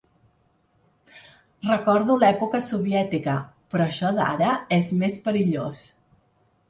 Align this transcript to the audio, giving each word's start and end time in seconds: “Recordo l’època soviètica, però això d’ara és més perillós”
“Recordo 1.67 2.15
l’època 2.23 2.61
soviètica, 2.69 3.35
però 3.75 3.87
això 3.91 4.11
d’ara 4.21 4.59
és 4.79 4.93
més 5.05 5.19
perillós” 5.29 5.85